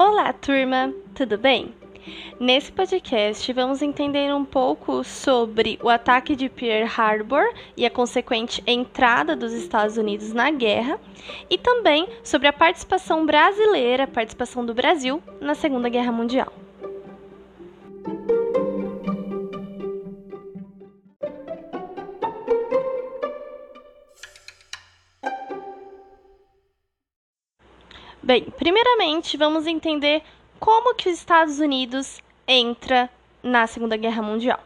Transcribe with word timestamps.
Olá, 0.00 0.32
turma, 0.32 0.94
tudo 1.12 1.36
bem? 1.36 1.74
Nesse 2.38 2.70
podcast, 2.70 3.52
vamos 3.52 3.82
entender 3.82 4.32
um 4.32 4.44
pouco 4.44 5.02
sobre 5.02 5.76
o 5.82 5.88
ataque 5.88 6.36
de 6.36 6.48
Pearl 6.48 6.88
Harbor 6.96 7.52
e 7.76 7.84
a 7.84 7.90
consequente 7.90 8.62
entrada 8.64 9.34
dos 9.34 9.52
Estados 9.52 9.96
Unidos 9.96 10.32
na 10.32 10.52
guerra, 10.52 11.00
e 11.50 11.58
também 11.58 12.08
sobre 12.22 12.46
a 12.46 12.52
participação 12.52 13.26
brasileira, 13.26 14.04
a 14.04 14.06
participação 14.06 14.64
do 14.64 14.72
Brasil 14.72 15.20
na 15.40 15.56
Segunda 15.56 15.88
Guerra 15.88 16.12
Mundial. 16.12 16.52
Bem, 28.28 28.44
primeiramente 28.44 29.38
vamos 29.38 29.66
entender 29.66 30.22
como 30.60 30.94
que 30.94 31.08
os 31.08 31.16
Estados 31.16 31.60
Unidos 31.60 32.20
entra 32.46 33.08
na 33.42 33.66
Segunda 33.66 33.96
Guerra 33.96 34.20
Mundial. 34.20 34.60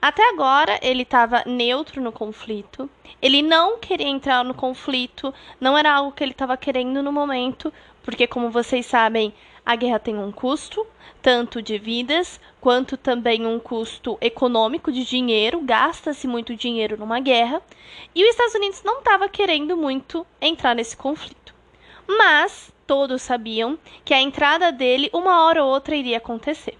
Até 0.00 0.22
agora 0.28 0.78
ele 0.80 1.02
estava 1.02 1.42
neutro 1.44 2.00
no 2.00 2.12
conflito, 2.12 2.88
ele 3.20 3.42
não 3.42 3.76
queria 3.80 4.06
entrar 4.06 4.44
no 4.44 4.54
conflito, 4.54 5.34
não 5.60 5.76
era 5.76 5.92
algo 5.94 6.12
que 6.12 6.22
ele 6.22 6.30
estava 6.30 6.56
querendo 6.56 7.02
no 7.02 7.10
momento, 7.10 7.72
porque 8.04 8.24
como 8.24 8.52
vocês 8.52 8.86
sabem, 8.86 9.34
a 9.64 9.74
guerra 9.74 9.98
tem 9.98 10.16
um 10.16 10.30
custo, 10.30 10.86
tanto 11.20 11.60
de 11.60 11.78
vidas 11.78 12.38
quanto 12.60 12.96
também 12.96 13.44
um 13.44 13.58
custo 13.58 14.16
econômico 14.20 14.92
de 14.92 15.04
dinheiro, 15.04 15.60
gasta-se 15.60 16.28
muito 16.28 16.54
dinheiro 16.54 16.96
numa 16.96 17.18
guerra, 17.18 17.60
e 18.14 18.22
os 18.22 18.30
Estados 18.30 18.54
Unidos 18.54 18.84
não 18.84 19.00
estava 19.00 19.28
querendo 19.28 19.76
muito 19.76 20.24
entrar 20.40 20.72
nesse 20.72 20.96
conflito. 20.96 21.55
Mas 22.06 22.72
todos 22.86 23.22
sabiam 23.22 23.78
que 24.04 24.14
a 24.14 24.20
entrada 24.20 24.70
dele 24.70 25.10
uma 25.12 25.44
hora 25.44 25.64
ou 25.64 25.70
outra 25.70 25.96
iria 25.96 26.18
acontecer. 26.18 26.78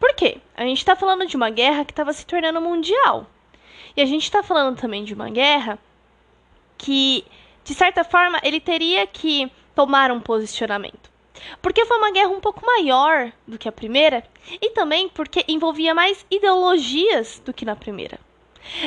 Por 0.00 0.14
quê? 0.14 0.38
A 0.56 0.62
gente 0.62 0.78
está 0.78 0.96
falando 0.96 1.26
de 1.26 1.36
uma 1.36 1.50
guerra 1.50 1.84
que 1.84 1.92
estava 1.92 2.12
se 2.12 2.26
tornando 2.26 2.60
mundial. 2.60 3.26
E 3.96 4.00
a 4.00 4.06
gente 4.06 4.24
está 4.24 4.42
falando 4.42 4.78
também 4.78 5.04
de 5.04 5.14
uma 5.14 5.28
guerra 5.28 5.78
que, 6.78 7.24
de 7.62 7.74
certa 7.74 8.02
forma, 8.02 8.40
ele 8.42 8.58
teria 8.58 9.06
que 9.06 9.50
tomar 9.74 10.10
um 10.10 10.20
posicionamento. 10.20 11.12
Porque 11.60 11.84
foi 11.84 11.98
uma 11.98 12.10
guerra 12.10 12.30
um 12.30 12.40
pouco 12.40 12.64
maior 12.64 13.30
do 13.46 13.58
que 13.58 13.68
a 13.68 13.72
primeira 13.72 14.24
e 14.60 14.70
também 14.70 15.08
porque 15.08 15.44
envolvia 15.46 15.94
mais 15.94 16.24
ideologias 16.30 17.40
do 17.44 17.52
que 17.52 17.64
na 17.64 17.76
primeira. 17.76 18.18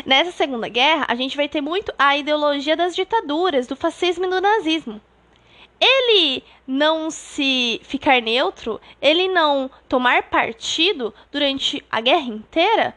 Nessa 0.05 0.31
Segunda 0.31 0.69
Guerra, 0.69 1.05
a 1.07 1.15
gente 1.15 1.35
vai 1.35 1.49
ter 1.49 1.61
muito 1.61 1.93
a 1.97 2.15
ideologia 2.17 2.77
das 2.77 2.95
ditaduras, 2.95 3.67
do 3.67 3.75
fascismo 3.75 4.25
e 4.25 4.29
do 4.29 4.41
nazismo 4.41 5.01
ele 5.85 6.43
não 6.67 7.11
se 7.11 7.79
ficar 7.83 8.21
neutro, 8.21 8.79
ele 9.01 9.27
não 9.27 9.69
tomar 9.87 10.23
partido 10.23 11.13
durante 11.31 11.83
a 11.89 12.01
guerra 12.01 12.27
inteira, 12.27 12.95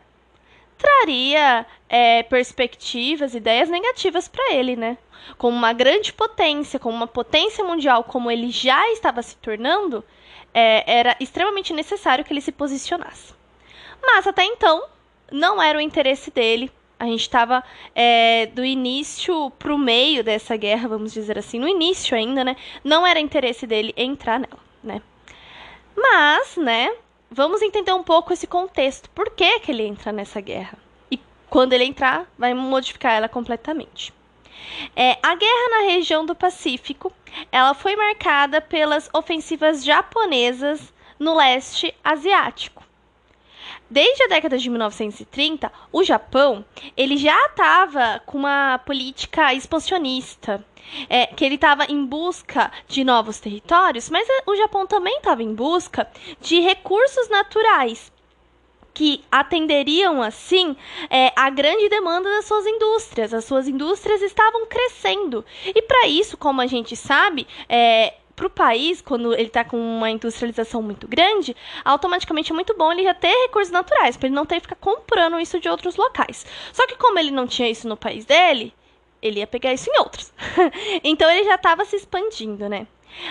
traria 0.77 1.66
é, 1.89 2.22
perspectivas, 2.22 3.34
ideias 3.34 3.69
negativas 3.69 4.28
para 4.28 4.55
ele, 4.55 4.77
né? 4.77 4.97
Como 5.36 5.56
uma 5.56 5.72
grande 5.72 6.12
potência, 6.12 6.78
como 6.78 6.97
uma 6.97 7.06
potência 7.06 7.64
mundial, 7.64 8.05
como 8.05 8.31
ele 8.31 8.50
já 8.50 8.91
estava 8.92 9.22
se 9.22 9.36
tornando, 9.36 10.05
é, 10.55 10.84
era 10.86 11.16
extremamente 11.20 11.72
necessário 11.72 12.25
que 12.25 12.33
ele 12.33 12.41
se 12.41 12.53
posicionasse. 12.53 13.34
Mas 14.00 14.27
até 14.27 14.44
então, 14.44 14.84
não 15.31 15.61
era 15.61 15.78
o 15.78 15.81
interesse 15.81 16.31
dele 16.31 16.70
a 16.98 17.06
gente 17.06 17.20
estava 17.20 17.62
é, 17.94 18.46
do 18.46 18.64
início 18.64 19.50
para 19.58 19.72
o 19.72 19.78
meio 19.78 20.24
dessa 20.24 20.56
guerra, 20.56 20.88
vamos 20.88 21.12
dizer 21.12 21.38
assim, 21.38 21.58
no 21.58 21.68
início 21.68 22.16
ainda, 22.16 22.42
né? 22.42 22.56
Não 22.82 23.06
era 23.06 23.20
interesse 23.20 23.66
dele 23.66 23.94
entrar 23.96 24.41
nela, 24.41 24.58
né? 24.82 25.00
Mas, 25.96 26.56
né? 26.56 26.92
Vamos 27.30 27.62
entender 27.62 27.92
um 27.92 28.02
pouco 28.02 28.32
esse 28.32 28.47
contexto. 28.47 29.08
Por 29.10 29.31
que, 29.31 29.60
que 29.60 29.70
ele 29.70 29.87
entra 29.87 30.10
nessa 30.10 30.41
guerra? 30.41 30.78
E 31.10 31.20
quando 31.48 31.72
ele 31.72 31.84
entrar, 31.84 32.26
vai 32.38 32.54
modificar 32.54 33.12
ela 33.12 33.28
completamente. 33.28 34.12
É, 34.97 35.19
a 35.22 35.34
guerra 35.34 35.70
na 35.70 35.92
região 35.92 36.25
do 36.26 36.34
Pacífico, 36.34 37.12
ela 37.53 37.75
foi 37.75 37.94
marcada 37.97 38.60
pelas 38.60 39.08
ofensivas 39.12 39.84
japonesas 39.84 40.92
no 41.19 41.37
leste 41.37 41.94
asiático. 42.03 42.82
Desde 43.91 44.25
a 44.25 44.28
década 44.28 44.59
de 44.59 44.69
1930, 44.69 45.72
o 45.91 46.04
Japão 46.04 46.65
ele 46.97 47.16
já 47.16 47.47
estava 47.47 48.21
com 48.26 48.38
uma 48.38 48.78
política 48.84 49.54
expansionista, 49.54 50.65
é, 51.09 51.26
que 51.26 51.44
ele 51.44 51.54
estava 51.54 51.84
em 51.84 52.04
busca 52.04 52.71
de 52.87 53.03
novos 53.03 53.41
territórios, 53.41 54.10
mas 54.10 54.26
o 54.47 54.56
Japão 54.56 54.87
também 54.87 55.16
estava 55.16 55.43
em 55.43 55.54
busca 55.54 56.09
de 56.41 56.60
recursos 56.60 57.28
naturais 57.28 58.12
que 58.93 59.22
atenderiam 59.31 60.20
assim 60.20 60.76
é, 61.09 61.32
a 61.37 61.49
grande 61.50 61.88
demanda 61.88 62.28
das 62.28 62.47
suas 62.47 62.66
indústrias. 62.66 63.32
As 63.32 63.44
suas 63.44 63.69
indústrias 63.69 64.20
estavam 64.22 64.66
crescendo 64.66 65.44
e 65.65 65.81
para 65.82 66.09
isso, 66.09 66.37
como 66.37 66.60
a 66.60 66.66
gente 66.66 66.97
sabe, 66.97 67.47
é, 67.69 68.15
para 68.38 68.47
o 68.47 68.50
país, 68.50 69.00
quando 69.00 69.34
ele 69.34 69.49
está 69.49 69.65
com 69.65 69.76
uma 69.76 70.09
industrialização 70.09 70.81
muito 70.81 71.09
grande, 71.09 71.56
automaticamente 71.84 72.53
é 72.53 72.54
muito 72.54 72.75
bom 72.76 72.93
ele 72.93 73.03
já 73.03 73.12
ter 73.12 73.34
recursos 73.47 73.72
naturais, 73.72 74.16
para 74.16 74.28
ele 74.28 74.37
não 74.37 74.47
ter 74.47 74.56
que 74.56 74.62
ficar 74.62 74.76
comprando 74.76 75.41
isso 75.41 75.59
de 75.59 75.69
outros 75.69 75.97
locais. 75.97 76.47
Só 76.72 76.87
que 76.87 76.97
como 76.97 77.19
ele 77.19 77.32
não 77.32 77.47
tinha 77.47 77.69
isso 77.69 77.88
no 77.88 77.97
país 77.97 78.25
dele, 78.25 78.72
ele 79.21 79.41
ia 79.41 79.47
pegar 79.47 79.75
isso 79.75 79.91
em 79.91 79.99
outros. 79.99 80.32
então 81.03 81.28
ele 81.28 81.44
já 81.44 81.56
estava 81.56 81.84
se 81.84 81.97
expandindo, 81.97 82.69
né? 82.69 82.87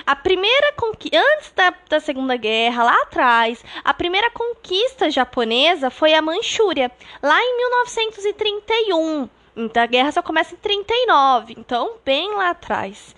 A 0.05 0.15
primeira 0.15 0.73
conquista, 0.73 1.17
antes 1.17 1.51
da, 1.55 1.73
da 1.89 1.99
Segunda 2.01 2.35
Guerra, 2.35 2.83
lá 2.83 3.01
atrás, 3.03 3.63
a 3.85 3.93
primeira 3.93 4.29
conquista 4.31 5.09
japonesa 5.09 5.89
foi 5.89 6.13
a 6.13 6.21
Manchúria, 6.21 6.91
lá 7.23 7.41
em 7.41 7.57
1931. 7.57 9.29
Então, 9.55 9.81
a 9.81 9.85
guerra 9.85 10.11
só 10.11 10.21
começa 10.21 10.53
em 10.53 10.57
39, 10.57 11.55
então 11.57 11.95
bem 12.03 12.31
lá 12.35 12.49
atrás. 12.49 13.15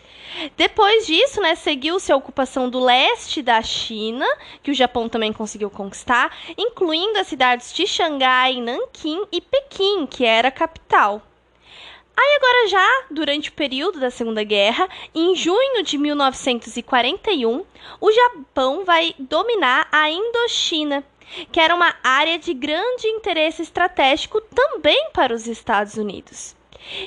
Depois 0.56 1.06
disso, 1.08 1.42
né, 1.42 1.56
seguiu-se 1.56 2.12
a 2.12 2.16
ocupação 2.16 2.70
do 2.70 2.80
leste 2.80 3.42
da 3.42 3.62
China, 3.62 4.26
que 4.62 4.72
o 4.72 4.74
Japão 4.76 5.10
também 5.10 5.34
conseguiu 5.34 5.70
conquistar, 5.70 6.36
incluindo 6.58 7.20
as 7.20 7.28
cidades 7.28 7.74
de 7.74 7.86
Xangai, 7.88 8.62
Nanquim 8.62 9.26
e 9.32 9.42
Pequim, 9.42 10.06
que 10.06 10.26
era 10.26 10.50
a 10.50 10.52
capital. 10.52 11.22
Aí 12.22 12.36
agora 12.36 12.68
já, 12.68 13.06
durante 13.12 13.50
o 13.50 13.54
período 13.54 13.98
da 13.98 14.12
Segunda 14.12 14.44
Guerra, 14.44 14.90
em 15.16 15.34
junho 15.36 15.84
de 15.84 15.98
1941, 15.98 17.66
o 18.02 18.12
Japão 18.12 18.84
vai 18.84 19.16
dominar 19.18 19.88
a 19.90 20.10
Indochina, 20.10 21.02
que 21.50 21.62
era 21.62 21.74
uma 21.74 21.96
área 22.04 22.38
de 22.38 22.54
grande 22.54 23.08
interesse 23.08 23.62
estratégico 23.62 24.42
também 24.42 25.12
para 25.14 25.34
os 25.34 25.48
Estados 25.48 25.96
Unidos. 25.96 26.59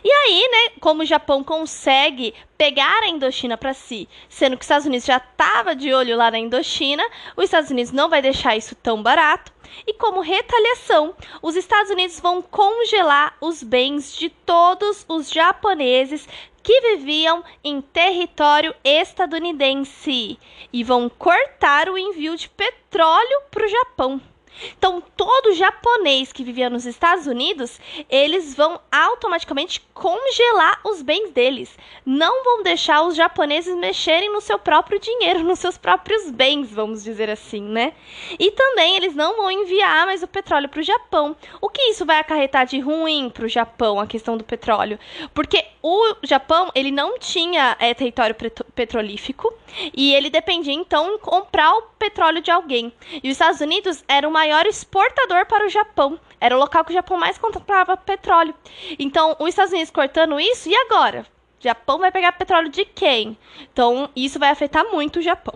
E 0.05 0.11
aí, 0.11 0.49
né, 0.51 0.75
como 0.81 1.03
o 1.03 1.07
Japão 1.07 1.43
consegue 1.43 2.35
pegar 2.57 3.03
a 3.03 3.09
Indochina 3.09 3.57
para 3.57 3.75
si, 3.75 4.09
sendo 4.29 4.57
que 4.57 4.63
os 4.63 4.67
Estados 4.67 4.87
Unidos 4.87 5.07
já 5.07 5.17
estava 5.17 5.75
de 5.75 5.93
olho 5.93 6.17
lá 6.17 6.31
na 6.31 6.39
Indochina, 6.39 7.03
os 7.37 7.45
Estados 7.45 7.71
Unidos 7.71 7.93
não 7.93 8.09
vai 8.09 8.23
deixar 8.23 8.57
isso 8.57 8.75
tão 8.77 9.03
barato. 9.03 9.53
E 9.87 9.95
como 9.95 10.21
retaliação, 10.21 11.15
os 11.41 11.57
Estados 11.57 11.91
Unidos 11.91 12.21
vão 12.21 12.43
congelar 12.43 13.37
os 13.41 13.63
bens 13.63 14.15
de 14.15 14.29
todos 14.29 15.05
os 15.09 15.31
japoneses 15.31 16.29
que 16.63 16.81
viviam 16.81 17.43
em 17.65 17.81
território 17.81 18.75
estadunidense 18.85 20.39
e 20.73 20.85
vão 20.85 21.09
cortar 21.09 21.89
o 21.89 21.99
envio 21.99 22.37
de 22.37 22.49
petróleo 22.49 23.43
para 23.51 23.65
o 23.65 23.69
Japão. 23.69 24.32
Então, 24.77 25.03
todo 25.17 25.55
japonês 25.55 26.33
que 26.33 26.45
vivia 26.45 26.71
nos 26.71 26.87
Estados 26.87 27.27
Unidos, 27.27 27.81
eles 28.09 28.55
vão 28.55 28.81
automaticamente 28.91 29.81
congelar 29.95 30.81
os 30.85 31.03
bens 31.03 31.31
deles. 31.31 31.77
Não 32.05 32.45
vão 32.45 32.63
deixar 32.63 33.03
os 33.03 33.15
japoneses 33.15 33.75
mexerem 33.77 34.33
no 34.33 34.41
seu 34.41 34.59
próprio 34.59 34.99
dinheiro, 34.99 35.43
nos 35.45 35.59
seus 35.59 35.79
próprios 35.79 36.31
bens, 36.31 36.71
vamos 36.71 37.03
dizer 37.03 37.31
assim, 37.31 37.63
né? 37.63 37.93
E 38.39 38.51
também 38.51 38.97
eles 38.97 39.15
não 39.15 39.37
vão 39.37 39.51
enviar 39.51 40.07
mais 40.07 40.23
o 40.23 40.29
petróleo 40.29 40.69
para 40.69 40.81
o 40.81 40.85
Japão. 40.85 41.37
O 41.61 41.69
que 41.69 41.83
isso 41.91 42.05
vai 42.05 42.19
acarretar 42.19 42.67
de 42.67 42.79
ruim 42.81 43.31
para 43.31 43.47
o 43.47 43.49
Japão, 43.49 44.01
a 44.01 44.07
questão 44.07 44.37
do 44.37 44.45
petróleo? 44.45 44.99
Porque 45.35 45.65
o 45.83 46.15
Japão, 46.23 46.71
ele 46.75 46.91
não 46.91 47.19
tinha 47.19 47.77
é, 47.81 47.93
território 47.93 48.37
petrolífico 48.75 49.53
e 49.95 50.15
ele 50.15 50.31
dependia, 50.31 50.73
então, 50.73 51.15
em 51.15 51.19
comprar 51.19 51.73
o 51.75 51.83
petróleo 51.99 52.41
de 52.41 52.51
alguém. 52.51 52.93
E 53.23 53.29
os 53.29 53.33
Estados 53.33 53.61
Unidos 53.61 54.05
era 54.07 54.29
uma 54.29 54.42
maior 54.43 54.67
exportador 54.67 55.47
para 55.47 55.67
o 55.67 55.69
Japão. 55.69 56.19
Era 56.41 56.57
o 56.57 56.59
local 56.59 56.85
que 56.85 56.91
o 56.91 56.95
Japão 56.95 57.17
mais 57.17 57.39
comprava 57.39 57.97
petróleo. 57.97 58.53
Então, 58.99 59.37
os 59.39 59.51
Estados 59.51 59.73
Unidos 59.73 59.93
cortando 59.93 60.41
isso, 60.41 60.69
e 60.69 60.75
agora? 60.75 61.25
O 61.61 61.63
Japão 61.63 62.01
vai 62.01 62.11
pegar 62.11 62.33
petróleo 62.33 62.69
de 62.69 62.85
quem? 62.85 63.39
Então, 63.73 64.11
isso 64.17 64.41
vai 64.41 64.51
afetar 64.51 64.85
muito 64.91 65.21
o 65.21 65.23
Japão. 65.23 65.55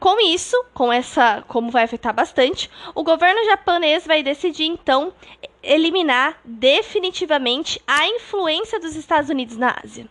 Com 0.00 0.18
isso, 0.20 0.56
com 0.72 0.90
essa, 0.90 1.44
como 1.46 1.70
vai 1.70 1.84
afetar 1.84 2.14
bastante, 2.14 2.70
o 2.94 3.04
governo 3.04 3.44
japonês 3.44 4.06
vai 4.06 4.22
decidir 4.22 4.64
então 4.64 5.12
eliminar 5.62 6.40
definitivamente 6.42 7.80
a 7.86 8.08
influência 8.08 8.80
dos 8.80 8.96
Estados 8.96 9.28
Unidos 9.28 9.56
na 9.58 9.76
Ásia. 9.84 10.08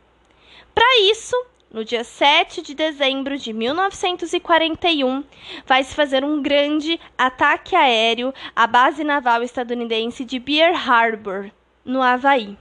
Para 0.73 0.99
isso, 1.09 1.35
no 1.71 1.85
dia 1.85 2.03
7 2.03 2.61
de 2.61 2.75
dezembro 2.75 3.37
de 3.37 3.53
1941, 3.53 5.23
vai 5.65 5.83
se 5.83 5.95
fazer 5.95 6.23
um 6.23 6.41
grande 6.41 6.99
ataque 7.17 7.75
aéreo 7.75 8.33
à 8.55 8.67
base 8.67 9.03
naval 9.03 9.41
estadunidense 9.41 10.25
de 10.25 10.39
Pearl 10.39 10.75
Harbor, 10.75 11.49
no 11.85 12.01
Havaí. 12.01 12.57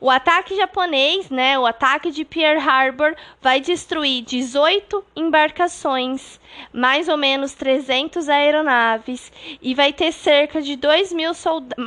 O 0.00 0.10
ataque 0.10 0.56
japonês, 0.56 1.30
né, 1.30 1.58
o 1.58 1.66
ataque 1.66 2.10
de 2.10 2.24
Pearl 2.24 2.58
Harbor, 2.58 3.14
vai 3.40 3.60
destruir 3.60 4.22
18 4.22 5.04
embarcações, 5.16 6.40
mais 6.72 7.08
ou 7.08 7.16
menos 7.16 7.54
300 7.54 8.28
aeronaves, 8.28 9.32
e 9.60 9.74
vai 9.74 9.92
ter 9.92 10.12
cerca 10.12 10.60
de 10.60 10.76
2 10.76 11.12
mil 11.12 11.34
soldados, 11.34 11.84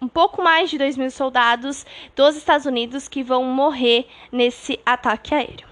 um 0.00 0.08
pouco 0.08 0.42
mais 0.42 0.70
de 0.70 0.78
2 0.78 0.96
mil 0.96 1.10
soldados 1.10 1.84
dos 2.14 2.36
Estados 2.36 2.66
Unidos 2.66 3.08
que 3.08 3.22
vão 3.22 3.44
morrer 3.44 4.06
nesse 4.30 4.78
ataque 4.84 5.34
aéreo. 5.34 5.68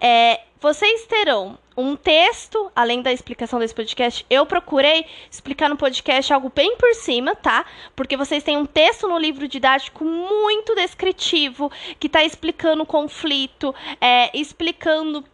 É, 0.00 0.40
vocês 0.60 1.06
terão 1.06 1.58
um 1.78 1.94
texto, 1.94 2.72
além 2.74 3.00
da 3.00 3.12
explicação 3.12 3.60
desse 3.60 3.72
podcast, 3.72 4.26
eu 4.28 4.44
procurei 4.44 5.06
explicar 5.30 5.68
no 5.68 5.76
podcast 5.76 6.32
algo 6.32 6.50
bem 6.52 6.76
por 6.76 6.92
cima, 6.94 7.36
tá? 7.36 7.64
Porque 7.94 8.16
vocês 8.16 8.42
têm 8.42 8.56
um 8.56 8.66
texto 8.66 9.06
no 9.06 9.16
livro 9.16 9.46
didático 9.46 10.04
muito 10.04 10.74
descritivo, 10.74 11.70
que 12.00 12.08
está 12.08 12.24
explicando 12.24 12.82
o 12.82 12.86
conflito, 12.86 13.72
é, 14.00 14.36
explicando 14.36 15.24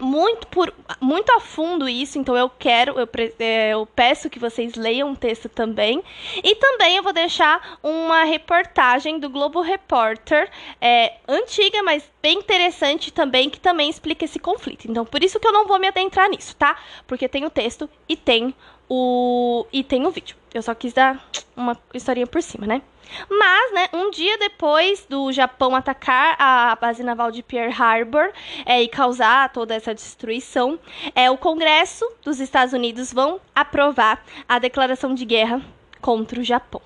muito 0.00 0.46
por 0.46 0.72
muito 1.00 1.30
a 1.32 1.40
fundo 1.40 1.88
isso, 1.88 2.18
então 2.18 2.36
eu 2.36 2.48
quero, 2.48 2.98
eu, 2.98 3.08
é, 3.38 3.70
eu, 3.70 3.84
peço 3.86 4.30
que 4.30 4.38
vocês 4.38 4.74
leiam 4.74 5.12
o 5.12 5.16
texto 5.16 5.48
também. 5.48 6.02
E 6.42 6.54
também 6.56 6.96
eu 6.96 7.02
vou 7.02 7.12
deixar 7.12 7.78
uma 7.82 8.24
reportagem 8.24 9.18
do 9.18 9.28
Globo 9.28 9.60
Repórter, 9.60 10.50
é, 10.80 11.14
antiga, 11.26 11.82
mas 11.82 12.04
bem 12.22 12.38
interessante 12.38 13.12
também, 13.12 13.50
que 13.50 13.60
também 13.60 13.90
explica 13.90 14.24
esse 14.24 14.38
conflito. 14.38 14.88
Então, 14.88 15.04
por 15.04 15.22
isso 15.22 15.38
que 15.40 15.46
eu 15.46 15.52
não 15.52 15.66
vou 15.66 15.78
me 15.78 15.88
adentrar 15.88 16.28
nisso, 16.30 16.56
tá? 16.56 16.76
Porque 17.06 17.28
tem 17.28 17.44
o 17.44 17.50
texto 17.50 17.88
e 18.08 18.16
tem 18.16 18.54
o 18.88 19.66
e 19.72 19.82
tem 19.82 20.06
o 20.06 20.10
vídeo. 20.10 20.36
Eu 20.54 20.62
só 20.62 20.74
quis 20.74 20.92
dar 20.92 21.22
uma 21.56 21.76
historinha 21.92 22.26
por 22.26 22.42
cima, 22.42 22.66
né? 22.66 22.82
Mas, 23.28 23.72
né, 23.72 23.88
um 23.92 24.10
dia 24.10 24.38
depois 24.38 25.06
do 25.08 25.32
Japão 25.32 25.74
atacar 25.74 26.36
a 26.38 26.76
base 26.76 27.02
naval 27.02 27.30
de 27.30 27.42
Pearl 27.42 27.70
Harbor 27.70 28.32
é, 28.64 28.82
e 28.82 28.88
causar 28.88 29.50
toda 29.52 29.74
essa 29.74 29.94
destruição, 29.94 30.78
é, 31.14 31.30
o 31.30 31.36
Congresso 31.36 32.04
dos 32.22 32.40
Estados 32.40 32.72
Unidos 32.72 33.12
vão 33.12 33.40
aprovar 33.54 34.24
a 34.48 34.58
declaração 34.58 35.14
de 35.14 35.24
guerra 35.24 35.60
contra 36.00 36.40
o 36.40 36.44
Japão. 36.44 36.82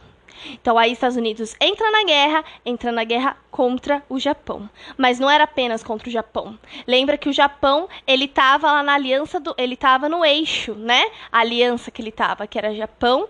Então 0.53 0.77
aí 0.79 0.93
Estados 0.93 1.17
Unidos 1.17 1.57
entra 1.61 1.91
na 1.91 2.05
guerra, 2.05 2.45
entra 2.65 2.93
na 2.93 3.05
guerra 3.05 3.37
contra 3.57 4.03
o 4.07 4.19
Japão. 4.19 4.69
Mas 4.99 5.19
não 5.19 5.31
era 5.31 5.45
apenas 5.45 5.83
contra 5.83 6.11
o 6.11 6.13
Japão. 6.13 6.59
Lembra 6.87 7.17
que 7.17 7.27
o 7.27 7.33
Japão, 7.33 7.89
ele 8.07 8.27
estava 8.27 8.71
lá 8.71 8.83
na 8.83 8.93
aliança 8.93 9.41
do, 9.41 9.55
ele 9.57 9.73
estava 9.73 10.11
no 10.11 10.23
eixo, 10.23 10.75
né? 10.75 11.03
A 11.33 11.39
aliança 11.39 11.91
que 11.91 12.03
ele 12.03 12.11
estava, 12.11 12.47
que 12.47 12.59
era 12.59 12.75
Japão, 12.75 13.27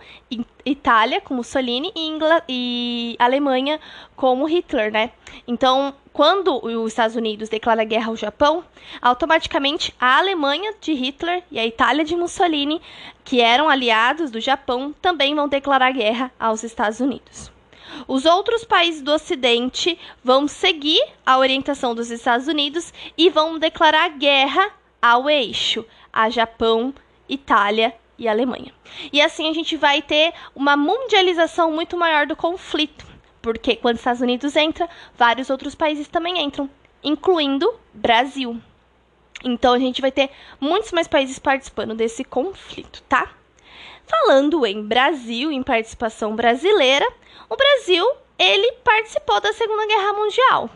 Itália 0.65 1.21
com 1.21 1.33
Mussolini 1.33 1.93
e, 1.95 2.09
Ingl 2.09 2.27
e 2.49 3.17
Alemanha 3.21 3.79
com 4.17 4.43
Hitler, 4.47 4.91
né? 4.91 5.13
Então, 5.47 5.95
quando 6.13 6.57
os 6.65 6.89
Estados 6.91 7.15
Unidos 7.15 7.49
declara 7.49 7.85
guerra 7.85 8.09
ao 8.09 8.17
Japão, 8.17 8.65
automaticamente 9.01 9.95
a 10.01 10.19
Alemanha 10.19 10.75
de 10.81 10.93
Hitler 10.93 11.45
e 11.53 11.59
a 11.61 11.65
Itália 11.65 12.05
de 12.05 12.17
Mussolini, 12.17 12.83
que 13.23 13.41
eram 13.41 13.69
aliados 13.69 14.29
do 14.33 14.41
Japão, 14.41 14.93
também 15.01 15.37
vão 15.37 15.47
declarar 15.47 15.93
guerra 15.93 16.33
aos 16.37 16.65
Estados 16.65 16.99
Unidos. 16.99 17.55
Os 18.07 18.25
outros 18.25 18.65
países 18.65 19.03
do 19.03 19.13
Ocidente 19.13 19.99
vão 20.23 20.49
seguir 20.49 21.03
a 21.25 21.39
orientação 21.39 21.95
dos 21.95 22.11
Estados 22.11 22.49
Unidos 22.49 22.93
e 23.17 23.31
vão 23.31 23.59
declarar 23.59 24.09
guerra 24.11 24.71
ao 25.01 25.29
eixo, 25.29 25.85
a 26.13 26.31
Japão, 26.31 26.95
Itália 27.29 27.95
e 28.19 28.29
Alemanha. 28.29 28.73
E 29.13 29.21
assim 29.21 29.49
a 29.49 29.53
gente 29.53 29.77
vai 29.77 30.03
ter 30.03 30.33
uma 30.55 30.77
mundialização 30.77 31.71
muito 31.71 31.97
maior 31.97 32.27
do 32.27 32.37
conflito 32.37 33.17
porque 33.47 33.77
quando 33.77 33.95
os 33.95 34.01
Estados 34.01 34.21
Unidos 34.21 34.57
entra, 34.57 34.91
vários 35.17 35.51
outros 35.51 35.73
países 35.73 36.09
também 36.09 36.43
entram, 36.43 36.69
incluindo 37.01 37.73
Brasil. 37.95 38.61
Então 39.45 39.73
a 39.73 39.79
gente 39.79 40.01
vai 40.01 40.11
ter 40.11 40.31
muitos 40.61 40.91
mais 40.91 41.07
países 41.07 41.39
participando 41.39 41.95
desse 41.95 42.25
conflito, 42.25 43.05
tá? 43.09 43.33
Falando 44.07 44.65
em 44.65 44.83
Brasil, 44.83 45.51
em 45.51 45.63
participação 45.63 46.37
brasileira, 46.37 47.07
o 47.49 47.57
Brasil, 47.57 48.07
ele 48.39 48.73
participou 48.85 49.41
da 49.41 49.53
Segunda 49.53 49.87
Guerra 49.87 50.13
Mundial. 50.13 50.71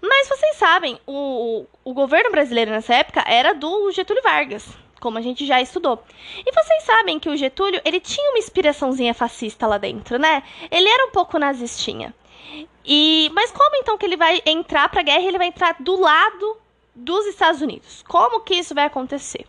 Mas 0.00 0.28
vocês 0.28 0.56
sabem, 0.56 0.98
o, 1.06 1.66
o 1.84 1.92
governo 1.92 2.30
brasileiro 2.30 2.70
nessa 2.70 2.94
época 2.94 3.22
era 3.26 3.52
do 3.52 3.90
Getúlio 3.90 4.22
Vargas 4.22 4.66
como 5.00 5.18
a 5.18 5.22
gente 5.22 5.46
já 5.46 5.60
estudou. 5.60 6.04
E 6.46 6.52
vocês 6.52 6.82
sabem 6.84 7.18
que 7.18 7.28
o 7.28 7.36
Getúlio, 7.36 7.80
ele 7.84 7.98
tinha 7.98 8.30
uma 8.30 8.38
inspiraçãozinha 8.38 9.14
fascista 9.14 9.66
lá 9.66 9.78
dentro, 9.78 10.18
né? 10.18 10.42
Ele 10.70 10.88
era 10.88 11.06
um 11.06 11.10
pouco 11.10 11.38
nazistinha. 11.38 12.14
E, 12.84 13.30
mas 13.34 13.50
como 13.50 13.76
então 13.76 13.96
que 13.96 14.04
ele 14.04 14.16
vai 14.16 14.42
entrar 14.44 14.88
para 14.88 15.00
a 15.00 15.02
guerra? 15.02 15.22
Ele 15.22 15.38
vai 15.38 15.46
entrar 15.46 15.76
do 15.80 15.98
lado 15.98 16.58
dos 16.94 17.26
Estados 17.26 17.62
Unidos. 17.62 18.04
Como 18.06 18.40
que 18.40 18.54
isso 18.54 18.74
vai 18.74 18.84
acontecer? 18.84 19.46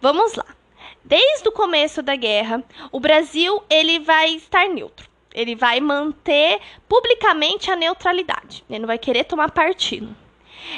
Vamos 0.00 0.34
lá. 0.34 0.44
Desde 1.04 1.48
o 1.48 1.52
começo 1.52 2.02
da 2.02 2.14
guerra, 2.14 2.62
o 2.90 3.00
Brasil 3.00 3.62
ele 3.68 3.98
vai 3.98 4.34
estar 4.34 4.68
neutro. 4.68 5.10
Ele 5.34 5.56
vai 5.56 5.80
manter 5.80 6.60
publicamente 6.88 7.70
a 7.70 7.76
neutralidade. 7.76 8.64
Ele 8.68 8.80
não 8.80 8.86
vai 8.86 8.98
querer 8.98 9.24
tomar 9.24 9.50
partido. 9.50 10.14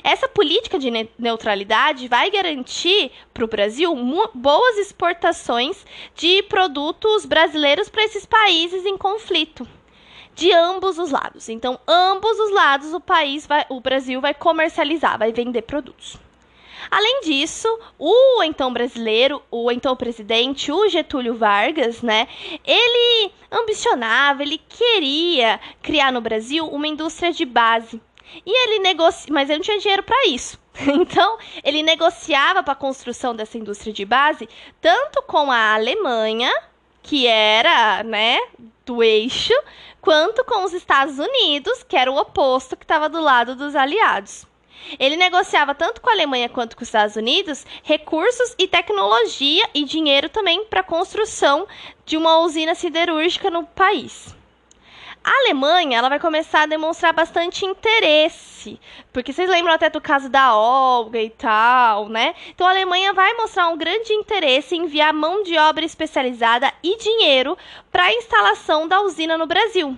Essa 0.02 0.26
política 0.26 0.78
de 0.78 0.90
neutralidade 1.18 2.08
vai 2.08 2.30
garantir 2.30 3.12
para 3.32 3.44
o 3.44 3.48
Brasil 3.48 3.94
boas 4.34 4.78
exportações 4.78 5.84
de 6.14 6.42
produtos 6.44 7.26
brasileiros 7.26 7.88
para 7.88 8.04
esses 8.04 8.24
países 8.24 8.86
em 8.86 8.96
conflito. 8.96 9.68
De 10.34 10.50
ambos 10.52 10.98
os 10.98 11.12
lados. 11.12 11.48
Então, 11.48 11.78
ambos 11.86 12.38
os 12.40 12.50
lados 12.50 12.92
o 12.92 13.00
país 13.00 13.46
vai, 13.46 13.64
o 13.68 13.80
Brasil 13.80 14.20
vai 14.20 14.34
comercializar, 14.34 15.16
vai 15.16 15.32
vender 15.32 15.62
produtos. 15.62 16.18
Além 16.90 17.20
disso, 17.22 17.68
o 17.98 18.42
então 18.42 18.72
brasileiro, 18.72 19.42
o 19.50 19.70
então 19.70 19.96
presidente, 19.96 20.70
o 20.70 20.88
Getúlio 20.88 21.34
Vargas, 21.34 22.02
né, 22.02 22.28
ele 22.64 23.32
ambicionava, 23.50 24.42
ele 24.42 24.58
queria 24.58 25.60
criar 25.82 26.12
no 26.12 26.20
Brasil 26.20 26.66
uma 26.66 26.86
indústria 26.86 27.32
de 27.32 27.44
base 27.44 28.00
e 28.44 28.64
ele 28.64 28.78
negocia, 28.80 29.32
mas 29.32 29.48
ele 29.48 29.58
não 29.58 29.64
tinha 29.64 29.78
dinheiro 29.78 30.02
para 30.02 30.26
isso. 30.26 30.62
Então, 30.86 31.38
ele 31.62 31.82
negociava 31.82 32.62
para 32.62 32.72
a 32.72 32.76
construção 32.76 33.34
dessa 33.34 33.56
indústria 33.56 33.93
de 33.93 34.04
base 34.04 34.48
tanto 34.81 35.22
com 35.22 35.50
a 35.50 35.74
Alemanha, 35.74 36.52
que 37.00 37.26
era, 37.26 38.02
né, 38.02 38.38
do 38.84 39.02
eixo, 39.02 39.54
quanto 40.00 40.44
com 40.44 40.64
os 40.64 40.72
Estados 40.72 41.19
Unidos, 41.19 41.82
que 41.82 41.96
era 41.96 42.10
o 42.10 42.16
oposto, 42.16 42.76
que 42.76 42.84
estava 42.84 43.08
do 43.08 43.20
lado 43.20 43.54
dos 43.54 43.76
aliados. 43.76 44.46
Ele 44.98 45.16
negociava 45.16 45.74
tanto 45.74 46.00
com 46.00 46.10
a 46.10 46.12
Alemanha 46.12 46.48
quanto 46.48 46.76
com 46.76 46.82
os 46.82 46.88
Estados 46.88 47.16
Unidos 47.16 47.64
recursos 47.82 48.54
e 48.58 48.69
tecnologia 48.69 49.69
e 49.74 49.84
dinheiro 49.84 50.28
também 50.28 50.64
para 50.66 50.81
a 50.81 50.84
construção 50.84 51.66
de 52.04 52.16
uma 52.16 52.38
usina 52.38 52.74
siderúrgica 52.74 53.50
no 53.50 53.64
país. 53.64 54.34
A 55.26 55.31
Alemanha, 55.38 55.96
ela 55.96 56.10
vai 56.10 56.20
começar 56.20 56.64
a 56.64 56.66
demonstrar 56.66 57.14
bastante 57.14 57.64
interesse, 57.64 58.78
porque 59.10 59.32
vocês 59.32 59.48
lembram 59.48 59.72
até 59.72 59.88
do 59.88 59.98
caso 59.98 60.28
da 60.28 60.54
Olga 60.54 61.19
e 61.19 61.31
tal, 61.31 62.10
né? 62.10 62.34
Então 62.50 62.66
a 62.66 62.70
Alemanha 62.70 63.14
vai 63.14 63.32
mostrar 63.32 63.69
um 63.69 63.78
grande 63.78 64.12
interesse 64.12 64.76
em 64.76 64.82
enviar 64.82 65.14
mão 65.14 65.43
de 65.43 65.56
obra 65.56 65.82
especializada 65.82 66.70
e 66.82 66.98
dinheiro 66.98 67.56
para 67.90 68.04
a 68.04 68.12
instalação 68.12 68.86
da 68.86 69.00
usina 69.00 69.38
no 69.38 69.46
Brasil. 69.46 69.96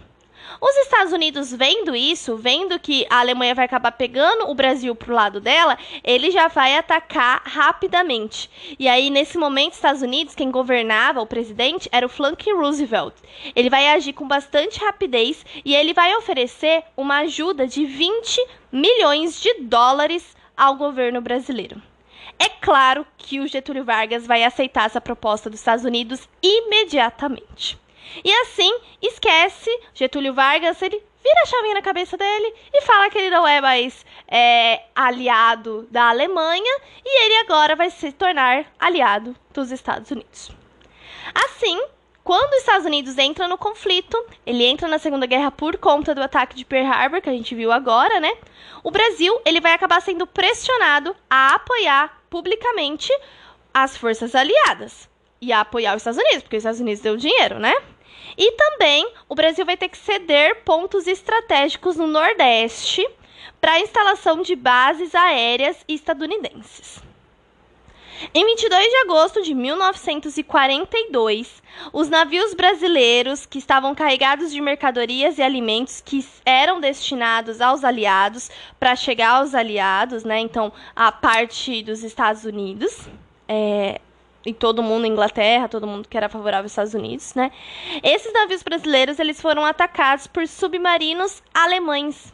Os 0.61 0.76
Estados 0.76 1.12
Unidos 1.12 1.53
vendo 1.53 1.95
isso, 1.95 2.37
vendo 2.37 2.79
que 2.79 3.07
a 3.11 3.21
Alemanha 3.21 3.55
vai 3.55 3.65
acabar 3.65 3.93
pegando 3.93 4.49
o 4.49 4.55
Brasil 4.55 4.95
pro 4.95 5.15
lado 5.15 5.41
dela, 5.41 5.79
ele 6.03 6.31
já 6.31 6.49
vai 6.49 6.76
atacar 6.76 7.43
rapidamente. 7.45 8.50
E 8.79 8.88
aí, 8.88 9.11
nesse 9.11 9.37
momento, 9.37 9.75
Estados 9.75 10.03
Unidos, 10.03 10.35
quem 10.35 10.50
governava, 10.50 11.21
o 11.21 11.26
presidente, 11.26 11.88
era 11.93 12.07
o 12.07 12.09
Franklin 12.09 12.55
Roosevelt. 12.55 13.15
Ele 13.55 13.71
vai 13.71 13.88
agir 13.88 14.12
com 14.12 14.26
bastante 14.26 14.81
rapidez 14.81 15.45
e 15.65 15.75
ele 15.75 15.93
vai 15.93 16.15
oferecer 16.17 16.85
uma 16.97 17.19
ajuda 17.19 17.67
de 17.67 17.85
20 17.85 18.47
milhões 18.73 19.41
de 19.41 19.55
dólares 19.61 20.37
ao 20.57 20.76
governo 20.76 21.21
brasileiro. 21.21 21.81
É 22.38 22.49
claro 22.49 23.07
que 23.17 23.41
o 23.41 23.47
Getúlio 23.47 23.85
Vargas 23.85 24.26
vai 24.26 24.45
aceitar 24.45 24.87
essa 24.87 25.00
proposta 25.00 25.49
dos 25.49 25.59
Estados 25.59 25.85
Unidos 25.85 26.29
imediatamente. 26.43 27.79
E 28.25 28.33
assim, 28.43 28.73
esquece 29.03 29.71
Getúlio 29.95 30.35
Vargas, 30.35 30.81
ele 30.83 30.97
vira 30.97 31.43
a 31.43 31.47
chavinha 31.47 31.75
na 31.75 31.83
cabeça 31.83 32.17
dele 32.17 32.55
e 32.73 32.83
fala 32.83 33.11
que 33.11 33.19
ele 33.19 33.31
não 33.31 33.47
é 33.47 33.61
mais 33.61 34.07
é, 34.29 34.83
aliado 34.95 35.87
da 35.91 36.09
Alemanha 36.11 36.81
e 37.05 37.25
ele 37.25 37.37
agora 37.39 37.75
vai 37.75 37.91
se 37.91 38.13
tornar 38.13 38.67
aliado 38.79 39.35
dos 39.53 39.71
Estados 39.71 40.11
Unidos. 40.11 40.51
Assim, 41.35 41.81
Quando 42.27 42.55
os 42.55 42.59
Estados 42.59 42.85
Unidos 42.85 43.17
entra 43.19 43.47
no 43.47 43.57
conflito, 43.57 44.21
ele 44.45 44.65
entra 44.65 44.89
na 44.89 44.99
Segunda 44.99 45.27
Guerra 45.27 45.53
por 45.53 45.77
conta 45.79 46.13
do 46.13 46.21
ataque 46.21 46.57
de 46.57 46.65
Pearl 46.65 46.85
Harbor, 46.85 47.23
que 47.23 47.31
a 47.31 47.33
gente 47.33 47.55
viu 47.55 47.71
agora, 47.71 48.19
né? 48.19 48.37
O 48.83 48.91
Brasil, 48.91 49.41
ele 49.45 49.61
vai 49.61 49.73
acabar 49.73 50.03
sendo 50.03 50.27
pressionado 50.27 51.15
a 51.31 51.55
apoiar 51.55 52.21
publicamente 52.29 53.17
as 53.73 53.97
forças 53.97 54.35
aliadas 54.35 55.09
e 55.41 55.53
a 55.53 55.61
apoiar 55.61 55.95
os 55.95 55.99
Estados 55.99 56.19
Unidos, 56.19 56.43
porque 56.43 56.57
os 56.57 56.63
Estados 56.63 56.81
Unidos 56.81 57.01
deu 57.01 57.17
dinheiro, 57.17 57.61
né? 57.61 57.73
E 58.37 58.52
também 58.52 59.11
o 59.28 59.35
Brasil 59.35 59.64
vai 59.64 59.76
ter 59.76 59.88
que 59.88 59.99
ceder 59.99 60.62
pontos 60.64 61.06
estratégicos 61.06 61.96
no 61.96 62.06
Nordeste 62.06 63.06
para 63.61 63.73
a 63.73 63.80
instalação 63.80 64.42
de 64.42 64.54
bases 64.54 65.14
aéreas 65.14 65.78
estadunidenses. 65.88 67.02
Em 68.32 68.46
22 68.46 68.88
de 68.88 68.96
agosto 68.96 69.42
de 69.42 69.52
1942, 69.54 71.62
os 71.92 72.08
navios 72.08 72.54
brasileiros 72.54 73.44
que 73.44 73.58
estavam 73.58 73.94
carregados 73.94 74.50
de 74.50 74.58
mercadorias 74.61 75.37
e 75.37 75.42
alimentos 75.42 76.00
que 76.00 76.26
eram 76.44 76.80
destinados 76.80 77.61
aos 77.61 77.85
aliados 77.85 78.50
para 78.80 78.96
chegar 78.96 79.40
aos 79.40 79.54
aliados, 79.54 80.25
né? 80.25 80.40
Então, 80.40 80.73
a 80.94 81.12
parte 81.12 81.82
dos 81.82 82.02
Estados 82.02 82.46
Unidos, 82.46 83.06
é, 83.46 84.00
e 84.47 84.55
todo 84.55 84.83
mundo, 84.83 85.07
Inglaterra, 85.07 85.69
todo 85.69 85.87
mundo 85.87 86.09
que 86.09 86.17
era 86.17 86.29
favorável 86.29 86.65
aos 86.65 86.73
Estados 86.73 86.95
Unidos, 86.95 87.35
né? 87.35 87.50
Esses 88.03 88.33
navios 88.33 88.62
brasileiros, 88.62 89.19
eles 89.19 89.41
foram 89.41 89.65
atacados 89.65 90.26
por 90.26 90.47
submarinos 90.47 91.43
alemães. 91.53 92.33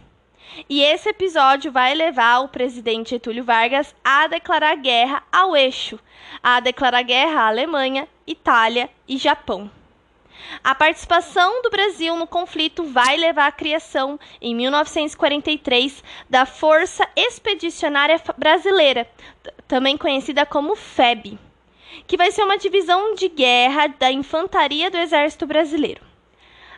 E 0.69 0.83
esse 0.83 1.09
episódio 1.09 1.73
vai 1.73 1.95
levar 1.95 2.40
o 2.40 2.49
presidente 2.49 3.11
Getúlio 3.11 3.42
Vargas 3.42 3.95
a 4.04 4.26
declarar 4.26 4.76
guerra 4.76 5.23
ao 5.33 5.57
eixo, 5.57 5.99
a 6.42 6.61
declarar 6.61 7.02
guerra 7.02 7.40
à 7.40 7.49
Alemanha, 7.49 8.07
Itália 8.26 8.90
e 9.09 9.16
Japão. 9.16 9.71
A 10.62 10.75
participação 10.75 11.62
do 11.62 11.71
Brasil 11.71 12.14
no 12.16 12.26
conflito 12.26 12.85
vai 12.85 13.16
levar 13.16 13.47
à 13.47 13.52
criação, 13.52 14.21
em 14.40 14.54
1943, 14.54 16.04
da 16.28 16.45
Força 16.45 17.09
Expedicionária 17.16 18.21
Brasileira, 18.37 19.09
também 19.66 19.97
conhecida 19.97 20.45
como 20.45 20.76
FEB 20.76 21.38
que 22.06 22.16
vai 22.16 22.30
ser 22.30 22.42
uma 22.42 22.58
divisão 22.58 23.14
de 23.14 23.28
guerra 23.28 23.87
da 23.87 24.11
infantaria 24.11 24.90
do 24.90 24.96
Exército 24.96 25.46
Brasileiro. 25.46 26.00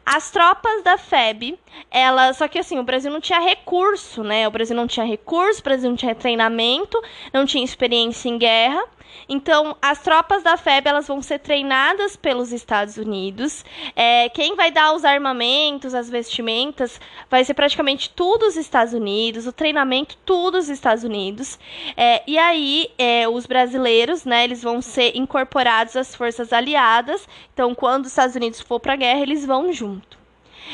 As 0.06 0.30
tropas 0.30 0.83
da 0.83 0.99
FEB, 0.99 1.59
ela, 1.90 2.33
só 2.35 2.47
que 2.47 2.59
assim, 2.59 2.78
o 2.78 2.83
Brasil 2.83 3.11
não 3.11 3.23
tinha 3.23 3.40
recurso, 3.40 4.23
né? 4.23 4.47
O 4.47 4.50
Brasil 4.50 4.76
não 4.76 4.87
tinha 4.87 5.06
recurso, 5.06 5.61
o 5.61 5.64
Brasil 5.64 5.88
não 5.88 5.97
tinha 5.97 6.14
treinamento, 6.14 7.02
não 7.33 7.47
tinha 7.47 7.64
experiência 7.64 8.28
em 8.28 8.37
guerra. 8.37 8.85
Então, 9.28 9.76
as 9.80 10.00
tropas 10.02 10.42
da 10.42 10.56
FEB 10.56 10.88
elas 10.88 11.06
vão 11.06 11.23
ser 11.23 11.38
treinadas 11.38 12.16
pelos 12.16 12.52
Estados 12.52 12.97
Unidos. 12.97 13.64
É, 13.94 14.28
quem 14.28 14.54
vai 14.54 14.71
dar 14.71 14.94
os 14.94 15.04
armamentos, 15.04 15.94
as 15.94 16.11
vestimentas, 16.11 17.00
vai 17.30 17.44
ser 17.44 17.54
praticamente 17.54 18.11
tudo 18.11 18.47
os 18.47 18.56
Estados 18.56 18.92
Unidos, 18.92 19.47
o 19.47 19.52
treinamento 19.52 20.16
tudo 20.25 20.59
os 20.59 20.68
Estados 20.68 21.04
Unidos. 21.04 21.59
É, 21.97 22.23
e 22.26 22.38
aí, 22.38 22.90
é, 22.99 23.28
os 23.28 23.47
brasileiros, 23.47 24.25
né, 24.25 24.44
eles 24.44 24.62
vão 24.62 24.80
ser 24.80 25.16
incorporados 25.16 25.97
às 25.97 26.14
forças 26.14 26.52
aliadas. 26.52 27.26
Então, 27.52 27.75
quando 27.75 28.04
os 28.04 28.11
Estados 28.11 28.37
Unidos 28.37 28.61
for 28.61 28.80
para 28.80 28.94
a 28.94 28.97
guerra, 28.97 29.21
eles 29.21 29.44
vão 29.44 29.73
junto. 29.73 30.24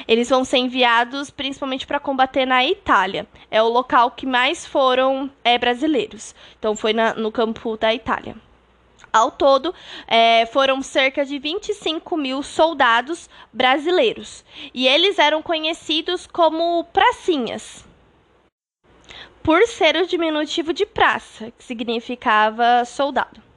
Eles 0.06 0.28
vão 0.28 0.44
ser 0.44 0.58
enviados 0.58 1.30
principalmente 1.30 1.86
para 1.86 2.00
combater 2.00 2.46
na 2.46 2.64
Itália. 2.64 3.26
É 3.50 3.62
o 3.62 3.68
local 3.68 4.10
que 4.10 4.26
mais 4.26 4.66
foram 4.66 5.30
é, 5.44 5.56
brasileiros. 5.58 6.34
Então 6.58 6.76
foi 6.76 6.92
na, 6.92 7.14
no 7.14 7.32
campo 7.32 7.76
da 7.76 7.94
Itália. 7.94 8.36
Ao 9.12 9.30
todo, 9.30 9.74
é, 10.06 10.46
foram 10.46 10.80
cerca 10.82 11.24
de 11.24 11.38
25 11.38 12.16
mil 12.16 12.42
soldados 12.42 13.28
brasileiros. 13.52 14.44
E 14.72 14.86
eles 14.86 15.18
eram 15.18 15.42
conhecidos 15.42 16.26
como 16.26 16.84
pracinhas. 16.92 17.84
Por 19.42 19.66
ser 19.66 19.96
o 19.96 20.06
diminutivo 20.06 20.72
de 20.72 20.86
praça, 20.86 21.50
que 21.50 21.64
significava 21.64 22.84
soldado. 22.84 23.49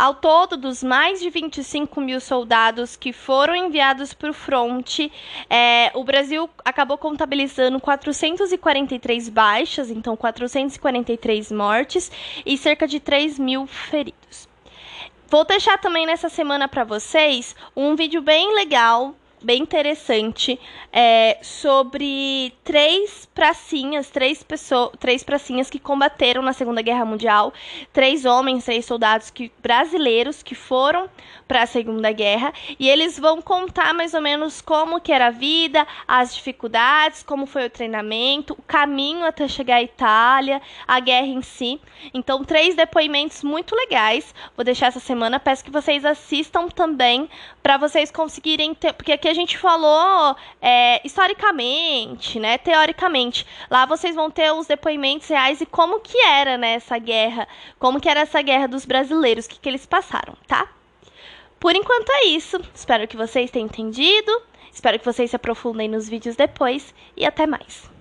Ao 0.00 0.14
todo, 0.14 0.56
dos 0.56 0.82
mais 0.82 1.20
de 1.20 1.28
25 1.28 2.00
mil 2.00 2.22
soldados 2.22 2.96
que 2.96 3.12
foram 3.12 3.54
enviados 3.54 4.14
para 4.14 4.30
o 4.30 4.32
fronte, 4.32 5.12
é, 5.50 5.90
o 5.92 6.02
Brasil 6.02 6.48
acabou 6.64 6.96
contabilizando 6.96 7.78
443 7.78 9.28
baixas, 9.28 9.90
então 9.90 10.16
443 10.16 11.52
mortes 11.52 12.10
e 12.46 12.56
cerca 12.56 12.88
de 12.88 12.98
3 12.98 13.38
mil 13.38 13.66
feridos. 13.66 14.48
Vou 15.28 15.44
deixar 15.44 15.76
também 15.76 16.06
nessa 16.06 16.30
semana 16.30 16.66
para 16.66 16.82
vocês 16.82 17.54
um 17.76 17.94
vídeo 17.94 18.22
bem 18.22 18.54
legal 18.54 19.14
bem 19.42 19.62
interessante 19.62 20.58
é, 20.92 21.38
sobre 21.42 22.52
três 22.62 23.26
pracinhas, 23.34 24.10
três 24.10 24.42
pessoas, 24.42 24.90
três 24.98 25.24
pracinhas 25.24 25.70
que 25.70 25.78
combateram 25.78 26.42
na 26.42 26.52
Segunda 26.52 26.82
Guerra 26.82 27.04
Mundial, 27.04 27.52
três 27.92 28.24
homens, 28.24 28.64
três 28.64 28.84
soldados 28.84 29.30
que, 29.30 29.50
brasileiros 29.62 30.42
que 30.42 30.54
foram 30.54 31.08
para 31.48 31.62
a 31.62 31.66
Segunda 31.66 32.12
Guerra 32.12 32.52
e 32.78 32.88
eles 32.88 33.18
vão 33.18 33.40
contar 33.40 33.94
mais 33.94 34.14
ou 34.14 34.20
menos 34.20 34.60
como 34.60 35.00
que 35.00 35.12
era 35.12 35.28
a 35.28 35.30
vida, 35.30 35.86
as 36.06 36.34
dificuldades, 36.34 37.22
como 37.22 37.46
foi 37.46 37.66
o 37.66 37.70
treinamento, 37.70 38.52
o 38.52 38.62
caminho 38.62 39.24
até 39.24 39.48
chegar 39.48 39.76
à 39.76 39.82
Itália, 39.82 40.60
a 40.86 41.00
guerra 41.00 41.26
em 41.26 41.42
si. 41.42 41.80
Então, 42.12 42.44
três 42.44 42.74
depoimentos 42.74 43.42
muito 43.42 43.74
legais. 43.74 44.34
Vou 44.56 44.64
deixar 44.64 44.86
essa 44.86 45.00
semana, 45.00 45.40
peço 45.40 45.64
que 45.64 45.70
vocês 45.70 46.04
assistam 46.04 46.68
também 46.68 47.28
para 47.62 47.76
vocês 47.76 48.10
conseguirem 48.10 48.74
ter, 48.74 48.92
porque 48.92 49.12
aqui 49.12 49.29
a 49.30 49.34
gente 49.34 49.56
falou 49.56 50.36
é, 50.60 51.00
historicamente, 51.06 52.38
né, 52.38 52.58
teoricamente. 52.58 53.46
Lá 53.70 53.86
vocês 53.86 54.14
vão 54.14 54.30
ter 54.30 54.52
os 54.52 54.66
depoimentos 54.66 55.28
reais 55.28 55.60
e 55.60 55.66
como 55.66 56.00
que 56.00 56.18
era 56.18 56.58
né, 56.58 56.74
essa 56.74 56.98
guerra, 56.98 57.46
como 57.78 58.00
que 58.00 58.08
era 58.08 58.20
essa 58.20 58.42
guerra 58.42 58.66
dos 58.66 58.84
brasileiros, 58.84 59.46
o 59.46 59.48
que, 59.48 59.58
que 59.58 59.68
eles 59.68 59.86
passaram, 59.86 60.34
tá? 60.46 60.68
Por 61.58 61.76
enquanto 61.76 62.10
é 62.10 62.24
isso. 62.24 62.58
Espero 62.74 63.06
que 63.06 63.16
vocês 63.16 63.50
tenham 63.50 63.66
entendido. 63.66 64.42
Espero 64.72 64.98
que 64.98 65.04
vocês 65.04 65.28
se 65.28 65.36
aprofundem 65.36 65.88
nos 65.88 66.08
vídeos 66.08 66.34
depois. 66.34 66.94
E 67.14 67.26
até 67.26 67.46
mais. 67.46 67.99